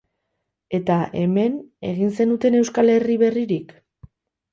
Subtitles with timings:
[0.77, 3.77] Eta, hemen, egin zenuten Euskal Herri berririk?